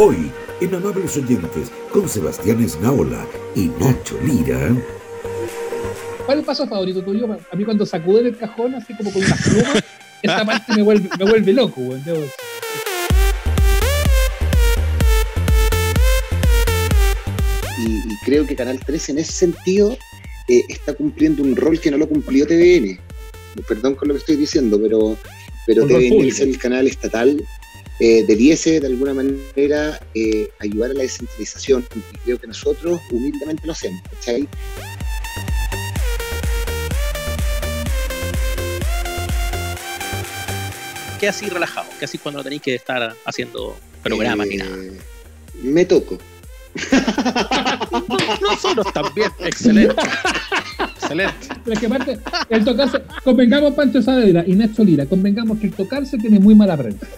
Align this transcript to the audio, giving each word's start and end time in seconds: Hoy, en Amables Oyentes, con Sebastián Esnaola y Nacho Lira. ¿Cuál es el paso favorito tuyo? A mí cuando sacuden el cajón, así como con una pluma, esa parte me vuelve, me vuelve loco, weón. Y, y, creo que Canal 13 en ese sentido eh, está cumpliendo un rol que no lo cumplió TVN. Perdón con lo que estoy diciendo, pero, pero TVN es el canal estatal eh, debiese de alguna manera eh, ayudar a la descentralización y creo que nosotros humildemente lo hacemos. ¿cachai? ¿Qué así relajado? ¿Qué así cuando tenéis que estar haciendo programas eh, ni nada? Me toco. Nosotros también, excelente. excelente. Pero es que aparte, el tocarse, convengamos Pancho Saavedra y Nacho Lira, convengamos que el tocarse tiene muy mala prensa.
Hoy, 0.00 0.30
en 0.60 0.72
Amables 0.76 1.16
Oyentes, 1.16 1.72
con 1.92 2.08
Sebastián 2.08 2.62
Esnaola 2.62 3.26
y 3.56 3.66
Nacho 3.80 4.16
Lira. 4.22 4.70
¿Cuál 6.24 6.38
es 6.38 6.42
el 6.42 6.44
paso 6.46 6.68
favorito 6.68 7.02
tuyo? 7.02 7.26
A 7.50 7.56
mí 7.56 7.64
cuando 7.64 7.84
sacuden 7.84 8.26
el 8.26 8.36
cajón, 8.36 8.76
así 8.76 8.94
como 8.94 9.12
con 9.12 9.24
una 9.24 9.34
pluma, 9.34 9.80
esa 10.22 10.44
parte 10.44 10.76
me 10.76 10.82
vuelve, 10.84 11.10
me 11.18 11.24
vuelve 11.24 11.52
loco, 11.52 11.80
weón. 11.80 12.00
Y, 17.84 17.90
y, 17.90 18.16
creo 18.24 18.46
que 18.46 18.54
Canal 18.54 18.78
13 18.78 19.10
en 19.10 19.18
ese 19.18 19.32
sentido 19.32 19.98
eh, 20.46 20.62
está 20.68 20.94
cumpliendo 20.94 21.42
un 21.42 21.56
rol 21.56 21.80
que 21.80 21.90
no 21.90 21.96
lo 21.96 22.08
cumplió 22.08 22.46
TVN. 22.46 23.00
Perdón 23.66 23.96
con 23.96 24.06
lo 24.06 24.14
que 24.14 24.20
estoy 24.20 24.36
diciendo, 24.36 24.80
pero, 24.80 25.16
pero 25.66 25.88
TVN 25.88 26.24
es 26.24 26.38
el 26.38 26.56
canal 26.56 26.86
estatal 26.86 27.44
eh, 28.00 28.24
debiese 28.26 28.80
de 28.80 28.86
alguna 28.86 29.12
manera 29.12 30.00
eh, 30.14 30.48
ayudar 30.60 30.92
a 30.92 30.94
la 30.94 31.02
descentralización 31.02 31.84
y 31.94 32.18
creo 32.18 32.38
que 32.38 32.46
nosotros 32.46 33.00
humildemente 33.10 33.66
lo 33.66 33.72
hacemos. 33.72 34.00
¿cachai? 34.10 34.48
¿Qué 41.18 41.28
así 41.28 41.48
relajado? 41.48 41.88
¿Qué 41.98 42.04
así 42.04 42.18
cuando 42.18 42.44
tenéis 42.44 42.62
que 42.62 42.76
estar 42.76 43.16
haciendo 43.24 43.76
programas 44.04 44.46
eh, 44.46 44.50
ni 44.50 44.56
nada? 44.58 44.76
Me 45.60 45.84
toco. 45.84 46.18
Nosotros 48.40 48.92
también, 48.92 49.32
excelente. 49.40 50.00
excelente. 50.78 51.34
Pero 51.64 51.74
es 51.74 51.80
que 51.80 51.86
aparte, 51.86 52.18
el 52.48 52.64
tocarse, 52.64 53.02
convengamos 53.24 53.74
Pancho 53.74 54.00
Saavedra 54.00 54.44
y 54.46 54.52
Nacho 54.52 54.84
Lira, 54.84 55.06
convengamos 55.06 55.58
que 55.58 55.66
el 55.66 55.72
tocarse 55.72 56.16
tiene 56.18 56.38
muy 56.38 56.54
mala 56.54 56.76
prensa. 56.76 57.08